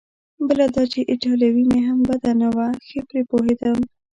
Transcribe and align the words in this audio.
بله 0.47 0.65
دا 0.75 0.83
چې 0.91 0.99
ایټالوي 1.11 1.63
مې 1.71 1.79
هم 1.87 1.99
بده 2.09 2.31
نه 2.41 2.49
وه، 2.55 2.67
ښه 2.87 2.99
پرې 3.09 3.21
پوهېدم. 3.29 3.77